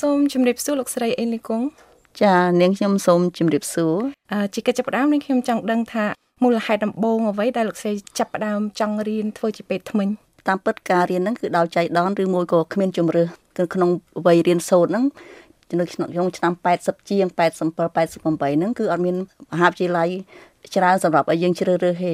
[0.00, 1.62] សូមជម្រាបសួរលោកស្រីអេលីកុង
[2.22, 3.94] ចានាងខ្ញុំសូមជម្រាបសួរ
[4.32, 6.04] អឺជាកិច្ចចាប់ផ្ដើមនាងខ្ញុំចង់ដឹងថា
[6.42, 10.08] មូលហេតុដំបូងអ្វីដែលលោកស្រីចាប់ផ្ដើមចង់រៀនធ្វើជាពេទ្យថ្មិញ
[10.48, 13.24] តាមពិតការរៀនហ្នឹងគឺដោយចៃដន្យឬមួយក៏គ្មានជំរឿ
[13.56, 13.90] គឺក្នុង
[14.26, 15.04] វ័យរៀនសូត្រហ្នឹង
[15.80, 16.52] នៅក្នុងឆ្នាំ
[16.82, 19.16] 80ជាង87 88ហ្នឹងគឺអត់មាន
[19.52, 20.08] មហាវិទ្យាល័យ
[20.74, 22.12] ច្រើនសម្រាប់ឲ្យយើងជ្រើសរើសទេ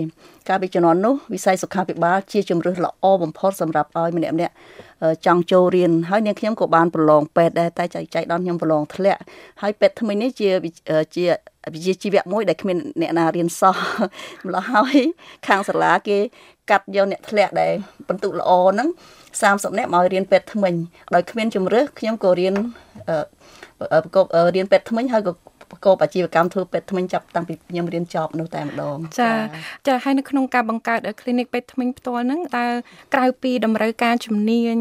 [0.48, 4.54] កាលពីជំនាន់នោះវិស័យសុខាភិបាលជាជំរើសល្អបំផុតសម្រាប់ឲ្យម្នាក់ម្នាក់
[5.26, 9.20] ចង់ចូលរៀនហើយនាងខ្ញុំក៏បានប្រឡងពេទ្យដែរតែចៃចៃដល់ខ្ញុំប្រឡងធ្លាក់
[9.62, 10.48] ហើយពេទ្យថ្មីនេះជា
[11.16, 11.24] ជា
[11.74, 13.76] វិជ្ជាជីវៈមួយដែលគ្មានអ្នកណារៀនសោះ
[14.46, 14.96] ម្ល៉េះហើយ
[15.46, 16.18] ខាងសាលាគេ
[16.70, 17.72] កាត់យកអ្នកធ្លាក់ដែល
[18.08, 18.88] បន្ទុកល្អហ្នឹង
[19.32, 20.74] 30នាក់មករៀនពេទ្យថ្មិញ
[21.14, 22.54] ដោយគ្មានជំរើសខ្ញុំក៏រៀន
[24.04, 25.32] ប្រកបរៀនពេទ្យថ្មិញហើយក៏
[25.82, 29.32] ប្រកបអាជីវកម្មធ្វើពេទ្យថ្មិញចាប់តាំងពីខ្ញុំរៀនចប់នោះតែម្ដងចា
[29.86, 32.66] ចាហើយនៅក្នុងការបង្កើត clinic ពេទ្យថ្មិញផ្ទាល់ហ្នឹងតើ
[33.14, 34.76] ក្រៅពីតម្រូវការជំនាញ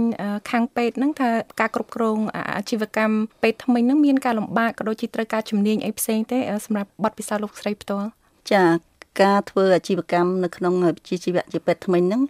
[0.52, 2.18] ខាងពេទ្យហ្នឹងថាការគ្រប់គ្រង
[2.58, 8.08] អាជីវកម្មពេទ្យថ្មិញហ្នឹងមានការលំបាកក៏ដូចជាត្រូវការជំនាញអីផ្សេងទេសម្រាប់បទពិសោធន៍លោកស្រីផ្ទាល់
[8.52, 8.91] ចា
[9.22, 12.22] ការធ្វើអាជីវកម្មនៅក្នុងវិជ្ជាជីវៈជាពេទ្យថ្មិញហ្នឹង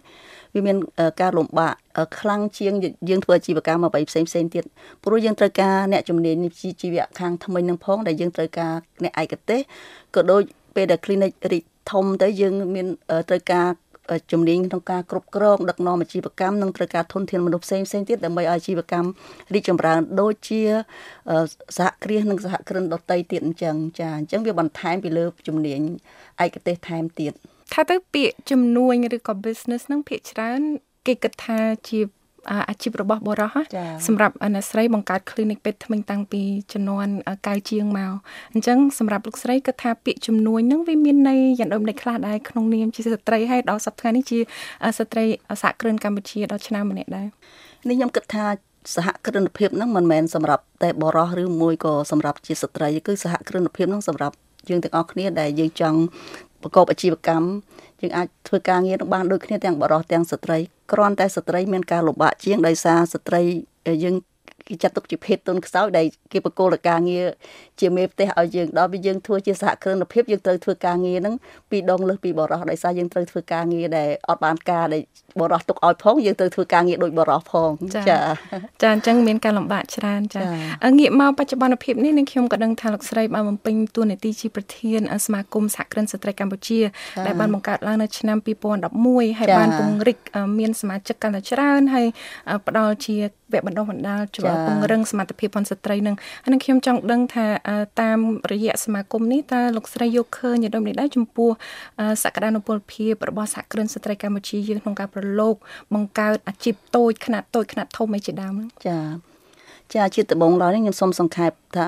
[0.54, 0.76] វាមាន
[1.20, 1.74] ការលំបាក
[2.18, 2.72] ខ្លាំងជាង
[3.08, 4.64] យើងធ្វើអាជីវកម្មអ្វីផ្សេងផ្សេងទៀត
[5.04, 8.74] ព្រោះយើងត្រូវការអ្នកជំនាញវិជ្ជាជីវៈខាងថ្មិញនឹងផងដែលយើងត្រូវការ
[9.04, 9.60] អ្នកឯកទេស
[10.14, 10.42] ក៏ដូច
[10.74, 12.86] ពេលដែល clinic រីកធំទៅយើងមាន
[13.28, 13.66] ត្រូវការ
[14.32, 19.08] ជំនាញក្នុងការគ្រប់គ្រងដឹកនាំអាជីវកម្មនិងត្រូវការធនធានមនុស្សផ្សេងផ្សេងទៀតដើម្បីឲ្យអាជីវកម្ម
[19.54, 20.60] រីកចម្រើនដូចជា
[21.78, 25.80] សហគ្រាសនិងសហគ្រិនដទៃទៀតអញ្ចឹងចាអញ្ចឹងវាបន្ថែមពីលើជំនាញ
[26.44, 27.32] ឯកទេសថែមទៀត
[27.72, 30.60] ថាទៅពាក្យជំនួញឬក៏ business ហ្នឹងភាគច្រើន
[31.06, 32.00] គេគិតថាជា
[32.68, 33.56] អាជីពរបស់បរោះ
[34.06, 37.12] សម្រាប់អ្នកស្រីបង្កើត clinic ពេទ្យថ្មីតាំងពីជំនាន់
[37.46, 38.12] កៅជាងមក
[38.52, 44.38] អញ្ចឹងសម្រាប់លោកស្រីគិតថាពាក្យជំនួញហ្នឹងវាមានន័យយ៉ាងដូចម្ដេចខ្លះដែរក្នុងនាមជាស្ត្រីហើយដល់សប្តាហ៍នេះជា
[44.98, 45.24] ស្ត្រី
[45.62, 47.26] សហគ្រិនកម្ពុជាដល់ឆ្នាំម្នាក់ដែរ
[47.88, 48.44] នេះខ្ញុំគិតថា
[48.94, 54.36] សហគ្រិនភាពហ្នឹងមិនមែនសម្រាប់តែបរោះឬមួយក៏សម្រាប់ជាស្ត្រីគឺសហគ្រិនភាពហ្នឹងសម្រាប់
[54.68, 55.98] យើងទាំងអស់គ្នាដែលយើងចង់
[56.62, 57.48] ប្រកបអាជីវកម្ម
[58.00, 60.58] យើងអាចធ្វើការងារនឹងបានដូចគ្នាទាំងបរិសុទ្ធទាំងស្ត្រី
[60.92, 63.42] គ្រាន់តែស្ត្រីមានការលំបាកជាងដោយសារស្ត្រី
[64.04, 64.16] យើង
[64.68, 67.26] គេចាត់ទុកជាភេទទុនខ្សោយដែលគេបកគលការងារ
[67.80, 71.34] ជាមេផ្ទះឲ្យយើងដល់ពេលយើងធ្វើជាសហគ្រិនភាពយើងត្រូវធ្វើការងារហ្នឹង
[71.70, 75.02] ពីរដងលើសពីបរោះដោយសារយើងត្រូវធ្វើការងារដែលអត់បានការដែល
[75.40, 78.18] បរោះទុកឲ្យផងយើងត្រូវធ្វើការងារដូចបរោះផងចាចា
[78.92, 80.42] អញ្ចឹងមានការលំបាកច្រើនចា
[80.98, 86.80] ងាកមកបច្ចុប្បន្នភាពនេះនឹងខ្ញុំក៏ដឹងថាលោកស្រីបានបំពេញតួនាទីជាប្រធានសមាគមសហគ្រិនស្ត្រីកម្ពុជា
[87.26, 88.38] ដែលបានបង្កើតឡើងនៅឆ្នាំ
[88.86, 90.18] 2011ហើយបានពង្រីក
[90.58, 92.06] មានសមាជិកកាន់តែច្រើនហើយ
[92.66, 93.16] ផ្ដល់ជា
[93.52, 97.46] វគ្គបណ្ដុះបណ្ដាលជួយពង្រឹងសមត្ថភាពផងស្ត្រីនឹងហើយខ្ញុំចង់ដឹងថា
[98.02, 98.18] តាម
[98.52, 101.50] រយៈសមាគមនេះតើលោកស្រីយកឃើញយ៉ាងដូចម្តេចដែរចំពោះ
[102.24, 105.56] សក្តានុពលភាពរបស់សហគ្រិនស្ត្រីកម្ពុជាយើងក្នុងការប្រឡូក
[105.94, 108.98] បង្កើតអាជីពតូចខ្នាតតូចខ្នាតធំអីជាដើមហ្នឹងចា
[109.94, 111.86] ចាជាដំបងឡើយនេះខ្ញុំសូមសង្ខេបថា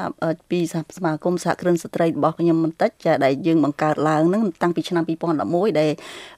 [0.50, 5.90] ពីសមាគមសហគ្រិនស្ត្រីរបស់ខ្ញុំបន្តិចចាដែលយើងបង្កើតឡើងហ្នឹងតាំងពីឆ្នាំ2011ដែល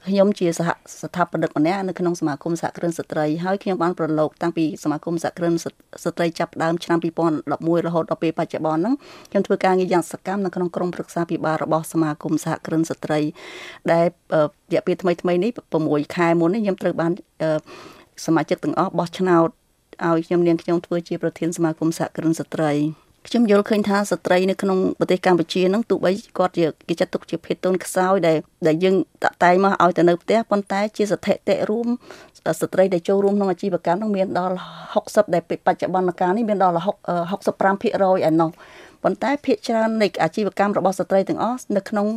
[0.08, 0.68] ខ្ញុំជាសហ
[1.02, 8.94] ស្ថាបនិកម្នាក់នៅក្នុងសមាគមសហគ្រិនស្ត្រីហើយខ្ញុំបានប្រឡូកតាំងពីសមាគមសហគ្រិនស្ត្រីចាប់ដើមឆ្នាំ2011រហូតដល់ពេលបច្ចុប្បន្នហ្នឹង
[9.30, 13.20] ខ្ញុំធ្វើការងារយ៉ាងសកម្មនៅក្នុងក្រុមប្រឹក្សាពិបាលរបស់សមាគមសហគ្រិនស្ត្រី
[13.92, 15.50] ដែលរយៈពេលថ្មីថ្មីនេះ
[15.82, 17.12] 6ខែមុននេះខ្ញុំត្រូវបាន
[18.26, 19.50] សមាជិកទាំងអស់បោះឆ្នោត
[20.07, 22.73] ឲ្យខ្ញុំនាងខ្ញុំធ្វើជាប្រធានសមាគមសហគ្រិនស្ត្រី
[23.27, 31.87] ខ្ញុំយល់ឃើញថាស្ត្រីនៅក្នុងប្រទេសកម្ពុជាហ្នឹងទោះបីគាត់ជាគេចាត់ទុកជាភេទទុនខ្សោយដែលដែលយើងតាក់តែងមកឲ្យទៅនៅផ្ទះប៉ុន្តែជាស្ថិតិរួម
[32.61, 34.55] ស្ត្រីដែលចូលរួមក្នុងអាជីវកម្មហ្នឹងមានដល់
[34.93, 38.49] 60ដែលបច្ចុប្បន្នកាលនេះមានដល់65%ឯណោះ
[39.03, 42.07] ប៉ុន្តែភាគច្រើននៃអាជីវកម្មរបស់ស្ត្រីទាំងអស់នៅក្នុង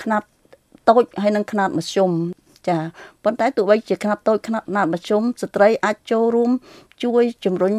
[0.00, 0.26] ຂະຫນាត់
[0.88, 2.10] តូចហើយនិងຂະຫນាត់មធ្យម
[2.69, 2.77] ចា
[3.23, 6.51] ប៉ុន្តែទោះបីជាខ្នាតតូចខ្នាតណាត់មធ្យមស្ត្រីអាចចូលរួម
[7.03, 7.73] ជួយជំរុញ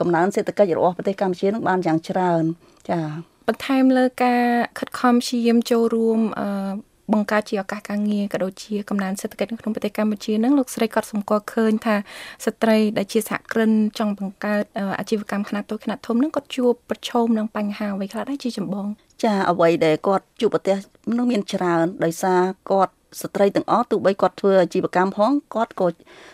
[0.00, 2.42] កំណើនសេដ្ឋកិច្ចរបស់ប្រទេសកម្ពុជានឹងបានយ៉ាងច្រើន
[2.90, 3.00] ចា
[3.48, 4.44] បន្ថែមលើការ
[4.78, 11.96] ខិតខំព្យាយាមចូលរួមអឺបង្កើតជាឱកាសការងារក៏ដូចជាកំណើនសេដ្ឋកិច្ចនៅក្នុងប្រទេសកម្ពុជានឹងលោកស្រីក៏សម្គាល់ឃើញថា
[12.44, 14.64] ស្ត្រីដែលជាសហគ្រិនចង់បង្កើត
[14.98, 18.86] អាជីវកម្មខ្នាតតូចខ្នាតធំនឹងក៏ជួបប្រឈមនឹងបញ្ហាអ្វីខ្លះដែរជាចម្បង
[19.24, 20.76] ចាអ្វីដែលគាត់ជួបប្រទះ
[21.16, 25.86] នឹងមានច្រើនដោយសារគាត់ ស្ត្រីទាំងអស់ទោះបីគាត់ធ្វើអាជីវកម្មផងគាត់ក៏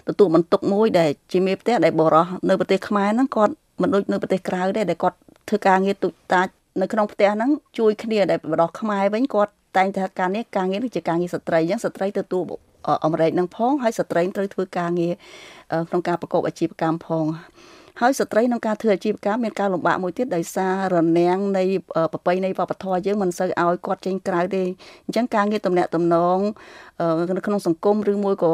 [0.08, 3.52] ទទួលបន្ទុកមួយដែលជាមេផ្ទះដែលបរោះនៅប្រទេសខ្មែរហ្នឹងគាត់
[3.82, 5.16] មិនដូចនៅប្រទេសក្រៅដែរដែលគាត់
[5.48, 6.48] ធ្វើការងារទូចតាច
[6.80, 12.44] នៅក្នុងផ្ទះហ្នឹងជួយគ្នាដែលបរោះខ្មែរវិញគាត់តែងតែការនេះការងារនេះជាការងារស្ត្រីអញ្ចឹងស្ត្រីទទួល
[13.04, 15.12] អមរែកនឹងផងហើយស្ត្រីត្រូវធ្វើការងារ
[15.88, 17.24] ក្នុងការប្រកបអាជីវកម្មផង
[18.02, 21.64] ហើយស្ត្រីក្នុងការធ្វើអាជីវកម្មមានការលំបាកមួយទៀតដោយសាររនាំងនៃ
[22.12, 24.62] ប្រពៃណីវប្បធម៌យើងមិនសូវឲ្យគាត់ចេញក្រៅទេ
[25.06, 26.38] អញ្ចឹងការងារតំណាក់តំណង
[27.36, 28.52] នៅក្នុងសង្គមឬមួយក៏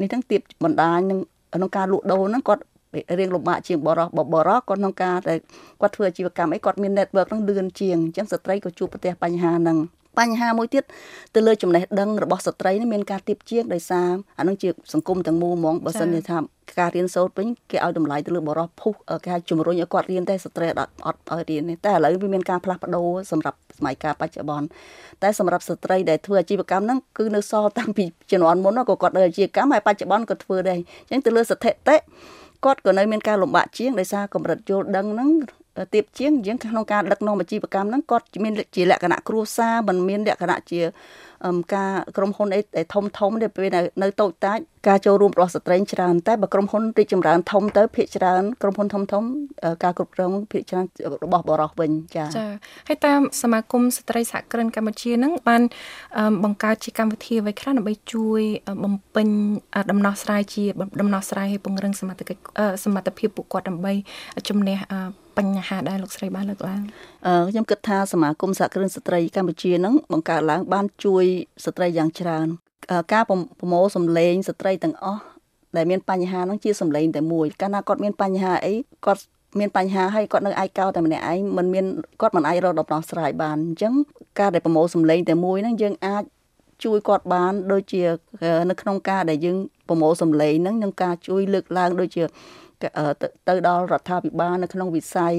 [0.00, 1.18] នេះទាំងទៀបបណ្ដាញនឹង
[1.54, 2.62] ក្នុងការលក់ដូរហ្នឹងគាត់
[3.18, 5.38] រៀងលំបាកជាងបរោះបរោះគាត់ក្នុងការដែល
[5.80, 9.78] គាត់ធ្វើអាជីវកម្មអីគាត់មាន network នឹងលឿនជាងអញ្ចឹងស្ត្រីក៏ជួបប្រទះបញ្ហាហ្នឹង
[10.20, 10.84] បញ្ហាមួយទៀត
[11.34, 16.38] ទៅលើចំណេះដឹងរបស់ស្ត្រីនេះមានការទៀបជាងដោយសារអានឹងជាសង្គមទាំងមូលហ្មងបើសិនជាថា
[16.78, 18.92] ការរៀនសូត្រវិញគេឲ្យតម្លៃទៅលើបរិសុទ្ធភុស
[19.26, 24.66] គេជំរុញឲ្យគាត់រៀនតែស្ត្រីអត់អត់ឲ្យរៀនទេតែឥឡូវវាមានការផ្លាស់ប្ដូរសម្រាប់សម័យកាលបច្ចុប្បន្ន
[25.22, 31.96] តែសម្រាប់ស្ត្រីដែលធ្វើអាជីវកម្មហ្នឹងគឺនៅសល់តាំងពីជំនាន់មុនក៏គាត់នៅអាជីវកម្មហើយបច្ចុប្បន្នក៏ធ្វើដែរអញ្ចឹងទៅលើស្ថិតិ
[32.64, 35.30] គាត់ក៏នៅមានការលំបាកជាងដោយសារកម្រិតយល់ដឹងហ្នឹង
[35.94, 40.80] ទៀបជាងយើងក្នុងការដឹកនាំអាជីវកម្មហ្នឹងគាត់មានជាលក្ខណៈគ្រួសារមិនមានលក្ខណៈជា
[41.74, 43.68] ការក្រុមហ៊ុនអីដែលធំធំដែលពេល
[44.02, 49.24] នៅតូចតាចការចូលរួមរបស់ស្ត្រីច្រើនតែបើក្រុមហ៊ុនរីកចម្រើនធំទៅភាគច្រើនក្រុមហ៊ុនធំធំ
[49.84, 50.84] ការគ្រប់គ្រងភាគច្រើន
[51.24, 52.46] របស់បរិសវិញចា៎ចា
[52.88, 55.62] ហើយតាមសមាគមស្ត្រីសហគ្រិនកម្ពុជានឹងបាន
[56.44, 58.40] បង្កើតជាកម្មវិធីអ្វីខ្លះដើម្បីជួយ
[58.84, 59.28] បំពេញ
[59.90, 60.64] ដំណោះស្រាយជា
[61.00, 62.42] ដំណោះស្រាយឲ្យពង្រឹងសមត្ថកិច្ច
[62.84, 63.92] សមត្ថភាពពួកគាត់ដើម្បី
[64.48, 64.76] ជំនះ
[65.40, 66.82] បញ្ហាដែលលោកស្រីបានលើកឡើង
[67.26, 71.24] អឺខ្ញុំគិតថាសមាគមសហគ្រិនស្ត្រីកម្ពុជានឹងបង្កើតឡើងបានជួយ
[71.64, 72.46] ស្ត្រីយ៉ាងច្រើន
[73.12, 73.36] ការប្រ
[73.72, 75.22] មូលសម្លេងស្ត្រីទាំងអស់
[75.76, 78.74] ដែលមានបញ្ហាហ្នឹងជាសម្លេងតែមួយកាលណាគាត់មានបញ្ហាអី
[79.06, 79.22] គាត់
[79.58, 81.84] មានបញ្ហាហើយគាត់នៅឯកោតែម្នាក់ឯងមិនមាន
[82.20, 83.94] គាត់មិនអាចរកដំណោះស្រាយបានអញ្ចឹង
[84.40, 86.22] ការដែលប្រមូលសម្លេងតែមួយហ្នឹងយើងអាច
[86.84, 88.02] ជួយគាត់បានដូចជា
[88.70, 89.56] នៅក្នុងការដែលយើង
[89.88, 92.22] ប្រមូលសម្លេងហ្នឹងនឹងការជួយលើកឡើងដូចជា
[93.48, 95.34] ទៅដល់រដ្ឋាភិបាលនៅក្នុងវិស័យ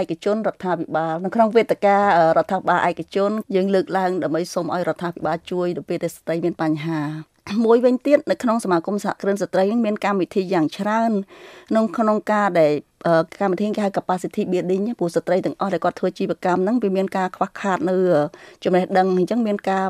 [0.00, 2.02] ឯកជនរដ្ឋាភិបាលនៅក្នុងវេទិការ
[2.38, 7.00] ដ្ឋាភិបាលឯកជនយើងលើកឡើងដើម្បីសូមឲ្យរដ្ឋាភិបាលជួយទៅពេលដែលស្ត្រីមានបញ្ហា
[7.64, 11.12] មួយវិញទៀតនៅក្នុងសមាគមសហគ្រិនស្ត្រីមានកម្មវិធីយ៉ាងច្រើន
[11.70, 12.72] ក្នុងក្នុងការដែល
[13.40, 17.96] កម្មវិធីគេហៅ capacity building ព្រោះស្ត្រីទាំងអស់ដែលគាត់ធ្វើជីវកម្មហ្នឹងវាមានការខ្វះខាតនៅ
[18.64, 19.84] ចំណេះដឹងអញ្ចឹងមានការ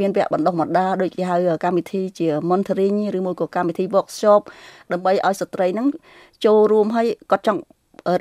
[0.00, 4.40] មានវគ្គបណ្ដុះបណ្ដាលដូចគេហៅកម្មវិធីជា mentoring ឬមួយក៏កម្មវិធី workshop
[4.92, 5.86] ដើម្បីឲ្យស្ត្រីហ្នឹង
[6.44, 7.62] ចូលរួមឲ្យគាត់ចង់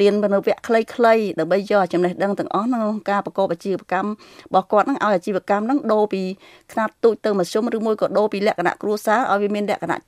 [0.01, 6.21] រៀននៅវគ្គខ្លីៗដើម្បីយកចំណេះដឹងទាំងអស់ក្នុងការប្រកបអាជីវកម្មរបស់គាត់ហ្នឹងឲ្យអាជីវកម្មហ្នឹងដូរពី
[6.71, 9.99] ខ្នាតទូចទៅមធ្យមឬមួយក៏ដូរពីលក្ខណៈគ្រួសារឲ្យវាមានលក្ខណៈ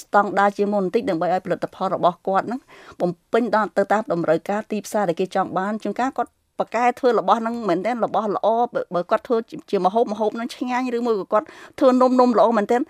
[0.00, 2.60] ស្តង់ដារជាមុនបន្តិចដើម្បីឲ្យផលិតផលរបស់គាត់ហ្នឹង
[3.00, 8.48] បំពេញដល់ទៅតាមតម្រូវការទីផ្សារដែលគេចង់បានជាងការគាត់ ប៉កែធ្វើរបស់ហ្នឹងមែនទែនរបស់ល្អ
[8.94, 9.36] បើគាត់ធ្វើ
[9.70, 11.46] ជាមហូបមហូបហ្នឹងឆ្ងាញ់ឬមួយក៏គាត់
[11.78, 12.80] ធ្វើនំនំល្អមែនទែន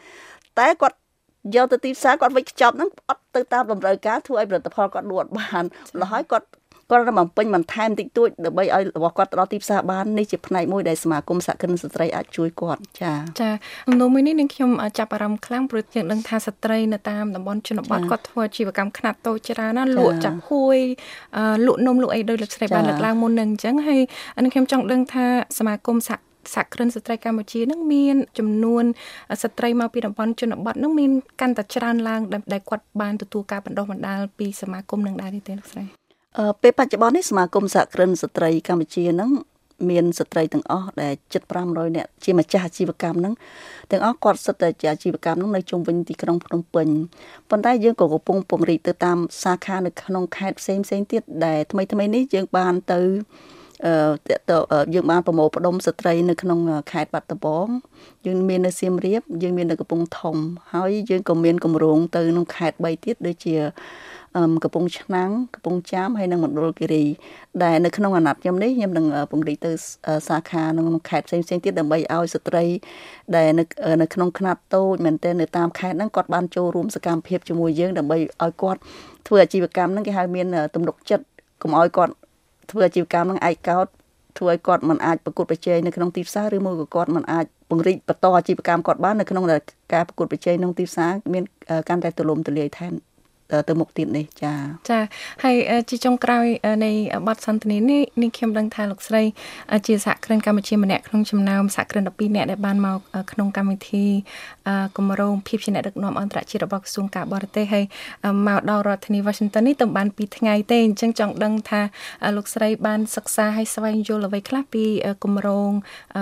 [0.59, 0.97] តែគាត់
[1.55, 6.47] យកទៅទីផ្សារគាត់វិចខ្ចប់ហ្នឹងអត់ទៅតាមតម្រូវការធ្វើឲ្យផលិតផលគាត់លក់បានម្ល៉េះហើយគាត់
[6.91, 13.51] គាត់រំបំពេញបន្ថែមតិចតួចដើម្បីឲ្យរបស់គាត់ទៅដល់ទីផ្សារបាននេះជាផ្នែកមួយដែលសមាគមសហគ្រិនស្ត្រីអាចជួយគាត់ចាចា
[13.89, 20.79] អំណួរមួយនេះនឹងខ្ញុំចាប់អារម្មណ៍ខ្លាំងព្រោះយើងដឹងថាស្ត្រីនៅតាមតំបន់ជនបទគាត់ធ្វើអាជីវកម្មខ្នាតតូចច្រើនណាលក់ចាប់ហួយ
[21.67, 24.01] លក់នំលក់អីដោយលោកស្រីបានលើកឡើងមុននឹងអញ្ចឹងហើយ
[24.45, 25.27] នឹងខ្ញុំចង់ដឹងថា
[25.59, 26.17] សមាគមសហ
[26.55, 28.85] សហគ្រិនស្ត្រីកម្ពុជានឹងមានចំនួន
[29.43, 32.21] ស្ត្រីមកពីតំបន់ជនបទនឹងមានកាន់តែច្រើនឡើង
[32.53, 36.08] ដែលគាត់បានទទួលការបណ្ដុះបណ្ដាលពីសមាគមនឹងដែរទេលោកស្រី
[36.63, 39.31] ពេលបច្ចុប្បន្ននេះសមាគមសហគ្រិនស្ត្រីកម្ពុជានឹង
[39.91, 43.35] មានស្ត្រីទាំងអស់ដែលជិត500នាក់ជាម្ចាស់អាជីវកម្មហ្នឹង
[43.91, 46.89] ទាំងអស់គាត់សិតតែជាអាជីវកម្មហ្នឹងនៅជុំវិញទីក្រុងភ្នំពេញ
[47.51, 53.01] ប៉ុន្តែយើងក៏កំពុងពង្រីកទៅតាមសាខានៅក្នុងខេត្តផ្សេងផ្សេងទៀតដែលថ្មីថ្មីនេះយើងបានទៅ
[53.87, 54.59] អឺតើ
[54.95, 56.59] យើងបានប្រមូលផ្ដុំស្ត្រីនៅក្នុង
[56.93, 57.69] ខេត្តបាត់ដំបង
[58.27, 60.37] យើងមាននៅសៀមរាបយើងមាននៅកំពង់ធំ
[60.73, 63.55] ហើយយើងក៏មានកម្រងទៅក្នុងខេត្ត3ទៀតដូចជា
[64.65, 67.05] កំពង់ឆ្នាំងកំពង់ចាមហើយនិងមណ្ឌលគិរី
[67.63, 69.73] ដែលនៅក្នុងអាណត្តិខ្ញុំនេះខ្ញុំនឹងពង្រីកទៅ
[70.29, 72.65] សាខាក្នុងខេត្តផ្សេងផ្សេងទៀតដើម្បីឲ្យស្ត្រី
[73.37, 73.65] ដែលនៅ
[74.03, 78.81] នៅក្នុងខ្នាតតូចមែនទែននៅតាមខេត្តហ្នឹងគាត់បានចូលរួមសកម្មភាពជាមួយយើងដើម្បីឲ្យគាត់
[79.27, 81.25] ធ្វើអាជីវកម្មហ្នឹងគេហៅមានទំនុកចិត្ត
[81.63, 82.15] កុំឲ្យគាត់
[82.71, 83.87] ធ្វើអាជីវកម្មហ្នឹងឯកោត
[84.39, 89.45] ធ្វើឲ្យគាត់មិនអាចប្រកួតប្រជែងនៅក្នុងទីផ្សារឬមួយក៏គាត់មិនអាចពង្រីកបន្តអាជីវកម្មគាត់បាននៅក្នុង
[89.93, 91.45] ការប្រកួតប្រជែងក្នុងទីផ្សារមាន
[91.89, 92.95] កាន់តែទូលំទូលាយថែម
[93.69, 94.55] ទៅមុខទៀតនេះចា
[94.91, 95.01] ចា
[95.43, 95.57] ហើយ
[95.89, 96.47] ជាចុងក្រោយ
[96.85, 96.91] នៃ
[97.27, 99.23] បទសន្ទនានេះនេះខ្ញុំដឹងថាលោកស្រី
[99.87, 102.99] ជាសហគ្រិនកម្ពុជាម្នាក់ក្នុងចំណោមសហគ្រិន12នាក់ដែលបានមក
[103.33, 104.07] ក្នុងកម្មវិធី
[104.97, 107.85] គម្រោងភាពជាអ្នកដឹកនាំអន្តរជាតិរបស់ក្រសួងការបរទេសហើយ
[108.49, 111.81] មកដល់រដ្ឋធានី Washington នេះទៅបានពីថ្ងៃទេអញ្ចឹងចង់ដឹងថា
[112.37, 114.85] លោកស្រីបានសិក្សាហើយស្វែងយល់អ្វីខ្លះពី
[115.25, 115.71] គម្រោង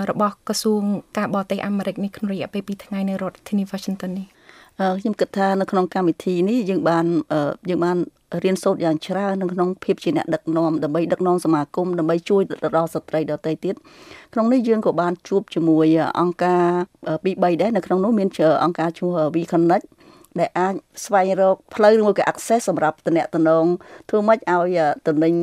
[0.09, 0.83] របស់ក្រសួង
[1.17, 4.36] ការបរទេសអាមេរិកនេះក្នុងរយៈពេល2ថ្ងៃនៅរដ្ឋធានី Washington នេះ
[4.77, 7.05] ខ្ញុំគិតថានៅក្នុងកម្មវិធីនេះយើងបាន
[7.69, 7.97] យើងបាន
[8.43, 12.41] រៀនសូត្រយ៉ាងច្រើននៅក្នុងភាពជាអ្នកដឹកនាំដើម្បីដឹកនាំសមាគមដើម្បីជួយ
[12.77, 13.75] ដល់ស្ត្រីដទៃទៀត
[14.33, 15.87] ក្នុងនេះយើងក៏បានជួបជាមួយ
[16.19, 16.65] អង្គការ
[17.23, 18.29] ពី3ដែរនៅក្នុងនោះមាន
[18.63, 19.85] អង្គការឈ្មោះ We Connect
[20.39, 20.73] ដែលអាច
[21.05, 23.65] ស្វែងរកផ្លូវឬមួយក៏ access សម្រាប់តំណតំណង
[24.09, 25.33] ធ្វើម៉េចឲ្យតំណែង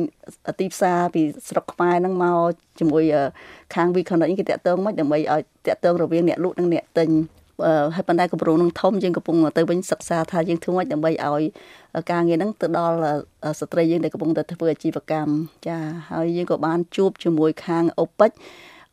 [0.59, 2.37] ទីផ្សារពីស្រុកខ្មែរហ្នឹងមក
[2.79, 3.03] ជាមួយ
[3.73, 7.09] ខាង We Connect គេតាក់ទងមកដើម្បីឲ្យតាក់ទងរវាងអ្នកលក់និងអ្នកទិញ
[7.95, 11.43] ហើយប៉ុន្តែគម្រោងនឹងធំយើងកំពុងទៅវិញសិក្សាថាយើងធ្វើម៉េចដើម្បីឲ្យ
[12.11, 12.97] ការងារហ្នឹងទៅដល់
[13.59, 15.31] ស្ត្រីយើងដែលកំពុងតែធ្វើអាជីវកម្ម
[15.67, 15.77] ចា
[16.11, 18.31] ហើយយើងក៏បានជួបជាមួយខាងអូប៉ិច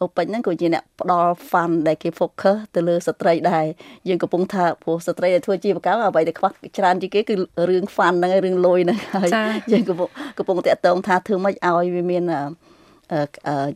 [0.03, 3.65] អូពេចហ្នឹងក៏ជាអ្នកផ្ដល់ fund ដែលគេ focus ទៅលើស្ត្រីដែរ
[4.09, 7.35] យើងកំពុងថាព្រោះស្ត្រីដែលធ្វើជីវកម្មអ្វីដែលខ្វះច្រើនជាងគេគឺ
[7.69, 9.29] រឿង fund ហ្នឹងរឿងលុយហ្នឹងហើយ
[9.73, 12.23] យើងកំពុងកំពុងតាក់ទងថាធ្វើម៉េចឲ្យវាមាន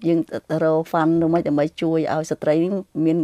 [0.07, 0.19] យើង
[0.63, 2.73] រក fund ឬមិនដើម្បីជួយឲ្យស្ត្រីនេះ
[3.07, 3.19] មាន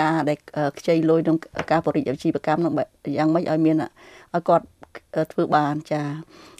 [0.00, 0.38] ការដែល
[0.78, 1.38] ខ្ចីលុយក្នុង
[1.70, 2.72] ការបរិយាអាជីវកម្មនឹង
[3.16, 4.66] យ៉ាងម៉េចឲ្យមានឲ្យគាត់
[5.32, 6.02] ធ្វើបានចា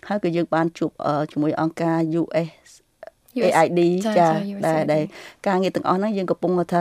[0.08, 0.90] ហើយក៏យើងបានជួប
[1.32, 2.50] ជាមួយអង្គការ US
[3.44, 3.80] AID
[4.18, 4.28] ចា
[4.66, 5.02] ដែលដែល
[5.46, 6.80] ការងារទាំងអស់ហ្នឹងយើងកំពុងថា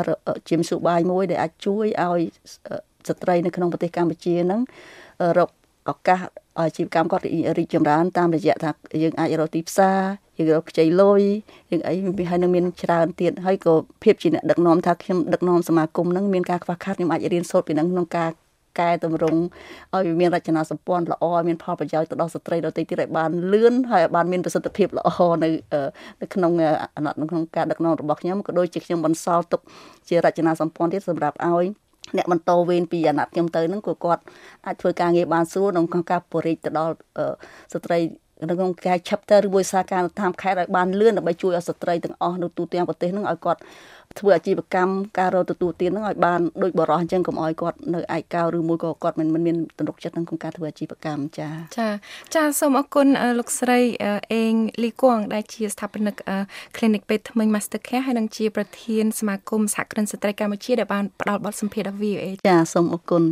[0.50, 2.22] ជាមសុបាយមួយដែលអាចជួយឲ្យ
[3.08, 4.62] ស្ត្រីនៅក្នុងប្រទេសកម្ពុជាហ្នឹង
[5.38, 5.50] រក
[5.92, 6.20] ឱកាស
[6.60, 7.24] អាជីវកម្មគាត់
[7.58, 8.72] រីកចម្រើនតាមរយៈថា
[9.04, 10.00] យើងអាចរកទីផ្សារ
[10.38, 11.22] យើងរកខ្ចីលុយ
[11.72, 11.94] យើងអី
[12.30, 13.74] ហើយនឹងមានច្រើនទៀតហើយក៏
[14.04, 18.30] ភាពជាអ្នកដឹកនាំថាខ្ញុំដឹកនាំសមាគមហ្នឹងមានការខ្វះខាតខ្ញុំអាចរៀនសូត្រពីហ្នឹងក្នុងការ
[18.80, 19.40] កែតម្រង់
[19.94, 25.10] ឲ្យវាមានរចនាសម្ព័ន្ធល្អមានផលប្រយោជន៍ទៅដល់ស្ត្រីដទៃទៀតឲ្យបានលឿនហើយឲ្យបានមានប្រសិទ្ធភាពល្អ
[25.44, 25.50] នៅ
[26.22, 26.52] នៅក្នុង
[26.96, 29.62] អាណត្តិក្នុងការដឹកនាំរបស់ខ្ញុំក៏ដូចជាខ្ញុំបន្សល់ទុក
[30.10, 31.66] ជារចនាសម្ព័ន្ធទៀតសម្រាប់ឲ្យ
[32.18, 34.22] អ្នកបន្តវេនពីអាណត្តិខ្ញុំទៅហ្នឹងក៏គាត់
[34.66, 36.94] អាចធ្វើការងារបានស្រួលក្នុងការពរិចទៅដល់
[37.74, 38.25] ស្ត្រីនៅ
[38.60, 43.62] ក្នុងការ chapter ឬមួយសាខាតាមខេត្តឲ្យបានលឿនដើម្បីជួយឲ្យស្ត្រីទាំងអស់នៅទូទាំងប្រទេសហ្នឹងឲ្យគាត់
[44.20, 51.88] ធ្វើអាជីវកម្មការរកទទួលទានហ្នឹងឲ្យបានដូចបរោះអញ្ចឹងកុំឲ្យគាត់នៅឯកោឬមួយក៏គាត់មិនមានទំនុកចិត្តក្នុងការធ្វើអាជីវកម្មចាចា
[52.36, 53.08] ចាសូមអរគុណ
[53.40, 53.80] លោកស្រី
[54.34, 56.16] អេងលីគងដែលជាស្ថាបនិក
[56.76, 63.24] Clinic ពេទ្យថ្មី Master Care ហើយនិងជាប្រធានសមាគមសហគ្រិនស្ត្រីកម្ពុជាដែលបានផ្ដល់បទសម្ភាសន៍ដល់ VOA ចាសូមអរគុណ